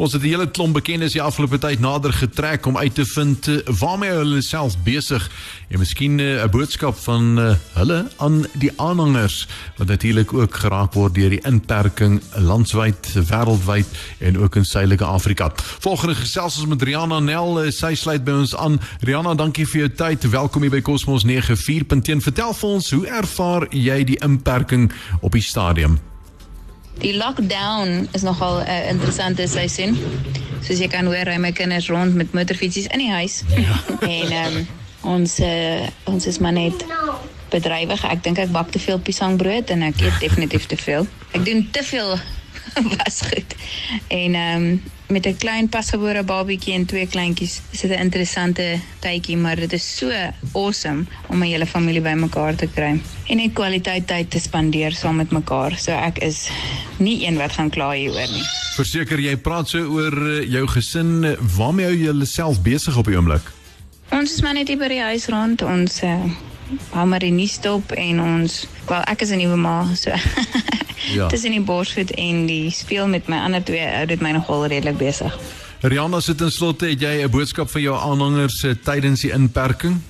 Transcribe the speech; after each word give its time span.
Ons 0.00 0.12
het 0.12 0.22
'n 0.22 0.32
hele 0.32 0.50
klomp 0.50 0.72
bekendes 0.72 1.12
die 1.12 1.22
afgelope 1.22 1.58
tyd 1.58 1.80
nader 1.80 2.12
getrek 2.12 2.66
om 2.66 2.78
uit 2.78 2.94
te 2.94 3.04
vind 3.04 3.48
uh, 3.48 3.58
waarmee 3.78 4.10
hulle 4.10 4.40
self 4.40 4.78
besig 4.82 5.30
en 5.68 5.78
miskien 5.78 6.16
'n 6.16 6.20
uh, 6.20 6.46
boodskap 6.48 6.96
van 6.96 7.38
uh, 7.38 7.54
hulle 7.74 8.08
aan 8.16 8.46
die 8.54 8.72
aanhangers 8.76 9.48
wat 9.76 9.86
natuurlik 9.86 10.32
ook 10.32 10.54
geraak 10.54 10.92
word 10.92 11.14
deur 11.14 11.28
die 11.28 11.44
inperking 11.44 12.22
landwyd, 12.34 13.12
wêreldwyd 13.12 13.86
en 14.18 14.38
ook 14.38 14.56
in 14.56 14.64
Suidelike 14.64 15.04
Afrika. 15.04 15.52
Volgende 15.80 16.14
gesels 16.14 16.58
ons 16.58 16.66
met 16.66 16.82
Rihanna 16.82 17.18
Nel, 17.20 17.70
sy 17.70 17.94
sluit 17.94 18.24
by 18.24 18.32
ons 18.32 18.56
aan. 18.56 18.80
Rihanna, 19.00 19.34
dankie 19.34 19.66
vir 19.66 19.80
jou 19.80 19.90
tyd. 19.94 20.30
Welkom 20.30 20.62
hier 20.62 20.70
by 20.70 20.80
Cosmos 20.80 21.24
94.1. 21.24 22.20
Vertel 22.20 22.54
vir 22.54 22.68
ons, 22.68 22.90
hoe 22.90 23.06
ervaar 23.06 23.66
jy 23.70 24.04
die 24.04 24.18
inperking 24.24 24.92
op 25.20 25.32
die 25.32 25.44
stadium? 25.44 26.09
Die 26.98 27.16
lockdown 27.16 28.08
is 28.12 28.22
nogal 28.22 28.60
uh, 28.60 28.88
interessante 28.88 29.46
seisoen. 29.48 29.96
Soos 30.60 30.78
jy 30.82 30.88
kan 30.92 31.06
hoor, 31.08 31.24
ry 31.24 31.38
my 31.40 31.52
kinders 31.56 31.88
rond 31.88 32.14
met 32.14 32.32
motorfietsies 32.36 32.90
in 32.92 33.04
die 33.04 33.10
huis. 33.10 33.42
Ja. 33.56 33.78
en 34.08 34.32
um, 34.32 34.66
ons 35.16 35.38
uh, 35.40 35.86
ons 36.04 36.26
is 36.26 36.38
maar 36.38 36.52
net 36.52 36.84
bedrywig. 37.50 38.04
Ek 38.04 38.22
dink 38.22 38.38
ek 38.38 38.52
bak 38.52 38.70
te 38.70 38.82
veel 38.82 39.00
piesangbrood 39.00 39.72
en 39.72 39.86
ek 39.88 40.02
eet 40.04 40.20
definitief 40.20 40.66
te 40.66 40.76
veel. 40.76 41.08
Ek 41.32 41.44
doen 41.46 41.64
te 41.72 41.82
veel 41.86 42.18
was 42.96 43.20
goed. 43.20 43.54
En 44.08 44.34
ehm 44.34 44.62
um, 44.62 44.82
met 45.10 45.26
'n 45.26 45.36
klein 45.36 45.68
pasgebore 45.68 46.22
babietjie 46.22 46.74
en 46.74 46.86
twee 46.86 47.06
kleintjies 47.06 47.60
is 47.70 47.80
dit 47.80 47.90
'n 47.90 48.00
interessante 48.00 48.80
tydjie, 48.98 49.36
maar 49.36 49.56
dit 49.56 49.72
is 49.72 49.96
so 49.96 50.10
awesome 50.52 51.04
om 51.26 51.42
'n 51.42 51.46
hele 51.46 51.66
familie 51.66 52.00
bymekaar 52.00 52.54
te 52.54 52.68
kry 52.74 53.00
en 53.26 53.36
net 53.36 53.52
kwaliteit 53.52 54.06
tyd 54.06 54.30
te 54.30 54.38
spandeer 54.38 54.92
saam 54.92 55.16
met 55.16 55.30
mekaar. 55.30 55.78
So 55.78 55.92
ek 55.92 56.18
is 56.18 56.48
nie 56.96 57.26
een 57.26 57.36
wat 57.36 57.52
gaan 57.52 57.70
kla 57.70 57.90
hieroor 57.90 58.30
nie. 58.30 58.44
Verseker 58.74 59.18
jy 59.20 59.36
praat 59.36 59.68
so 59.68 59.78
oor 59.78 60.28
eh, 60.28 60.50
jou 60.50 60.66
gesin, 60.66 61.36
waarmee 61.56 61.86
hou 61.86 61.96
jy 61.96 62.04
jouself 62.04 62.62
besig 62.62 62.96
op 62.96 63.04
die 63.04 63.16
oomblik? 63.16 63.42
Ons 64.10 64.32
is 64.32 64.40
maar 64.40 64.54
net 64.54 64.68
hier 64.68 64.78
by 64.78 64.88
die 64.88 65.00
huis 65.00 65.26
rond. 65.26 65.62
Ons 65.62 66.02
uh, 66.02 66.24
hou 66.90 67.06
maar 67.06 67.22
die 67.22 67.32
nuus 67.34 67.60
dop 67.60 67.92
en 67.92 68.20
ons, 68.20 68.66
wel 68.86 69.02
ek 69.02 69.20
is 69.20 69.30
'n 69.30 69.38
nuwe 69.38 69.56
ma, 69.56 69.94
so 69.94 70.10
ja. 71.08 71.26
tussen 71.28 71.50
die 71.50 71.60
borsvoed 71.60 72.10
en 72.10 72.46
die 72.46 72.70
speel 72.70 73.08
met 73.08 73.28
my 73.28 73.40
ander 73.46 73.64
twee 73.64 73.86
hou 73.86 74.06
dit 74.06 74.20
my 74.20 74.30
nogal 74.36 74.66
redelik 74.66 74.98
besig. 74.98 75.36
Rihanna 75.80 76.20
sit 76.20 76.40
in 76.40 76.50
slotte, 76.52 76.86
het 76.86 77.00
jy 77.00 77.24
'n 77.24 77.30
boodskap 77.30 77.70
vir 77.70 77.80
jou 77.80 77.96
aanhangers 77.96 78.62
uh, 78.64 78.74
tydens 78.84 79.20
die 79.24 79.32
inperking? 79.32 80.00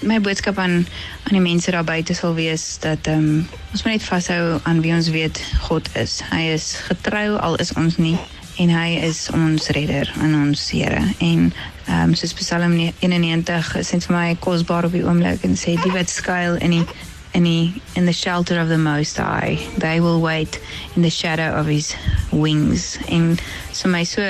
My 0.00 0.20
boodskap 0.20 0.58
aan 0.58 0.86
aan 1.24 1.34
die 1.34 1.40
mense 1.40 1.70
daar 1.70 1.84
buite 1.84 2.14
sal 2.14 2.34
wees 2.34 2.78
dat 2.80 3.06
ehm 3.06 3.18
um, 3.18 3.48
ons 3.72 3.82
moet 3.82 3.92
net 3.92 4.04
vashou 4.04 4.60
aan 4.62 4.80
wie 4.80 4.92
ons 4.94 5.08
weet 5.08 5.40
God 5.60 5.88
is. 5.96 6.20
Hy 6.30 6.52
is 6.52 6.74
getrou 6.86 7.38
al 7.38 7.56
is 7.56 7.72
ons 7.72 7.96
nie 7.96 8.18
en 8.58 8.68
hy 8.68 8.98
is 9.06 9.28
ons 9.34 9.68
redder 9.68 10.12
en 10.20 10.34
ons 10.34 10.70
Here 10.70 11.02
en 11.18 11.52
ehm 11.86 12.02
um, 12.02 12.14
soos 12.14 12.34
Psalm 12.34 12.76
91 13.00 13.74
is 13.76 13.90
dit 13.90 14.04
vir 14.04 14.16
my 14.16 14.36
kosbaar 14.44 14.84
op 14.84 14.92
die 14.92 15.04
oomblik 15.04 15.42
en 15.42 15.56
sê 15.56 15.74
die 15.82 15.92
wat 15.92 16.10
skuil 16.10 16.60
in 16.60 16.70
die 16.70 16.86
in 17.32 17.44
die 17.44 17.82
in 17.94 18.06
the 18.06 18.12
shelter 18.12 18.60
of 18.60 18.68
the 18.68 18.78
most 18.78 19.16
high 19.16 19.58
they 19.78 20.00
will 20.00 20.20
wait 20.20 20.60
in 20.96 21.02
the 21.02 21.10
shadow 21.10 21.54
of 21.60 21.66
his 21.66 21.94
wings 22.32 22.98
en 23.08 23.38
so 23.72 23.88
my 23.88 24.04
so 24.04 24.22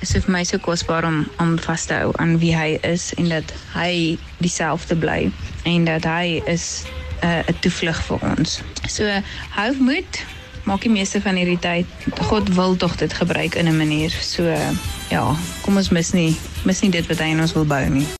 is 0.00 0.12
vir 0.14 0.30
my 0.30 0.42
so 0.44 0.58
kosbaar 0.58 1.04
om 1.04 1.26
om 1.38 1.58
vas 1.58 1.84
te 1.84 1.94
hou 1.94 2.12
aan 2.22 2.38
wie 2.38 2.54
hy 2.56 2.78
is 2.86 3.10
en 3.18 3.28
dat 3.32 3.52
hy 3.74 4.18
dieselfde 4.38 4.96
bly 4.96 5.30
en 5.66 5.84
dat 5.88 6.06
hy 6.06 6.42
is 6.46 6.84
eh, 7.20 7.42
'n 7.42 7.54
uh, 7.54 7.60
toevlug 7.60 8.02
vir 8.06 8.18
ons. 8.30 8.60
So 8.86 9.22
hou 9.56 9.70
moed, 9.78 10.22
maak 10.64 10.82
die 10.86 10.92
meeste 10.92 11.20
van 11.20 11.34
hierdie 11.34 11.58
tyd. 11.58 11.86
God 12.30 12.54
wil 12.54 12.76
tog 12.76 12.96
dit 12.96 13.12
gebruik 13.12 13.54
in 13.54 13.68
'n 13.68 13.76
manier. 13.76 14.10
So 14.10 14.42
ja, 15.10 15.36
kom 15.62 15.76
ons 15.76 15.90
mis 15.90 16.12
nie 16.12 16.36
mis 16.64 16.80
nie 16.80 16.90
dit 16.90 17.06
wat 17.06 17.18
hy 17.18 17.30
in 17.34 17.40
ons 17.40 17.52
wil 17.52 17.66
bou 17.66 17.84
nie. 17.88 18.08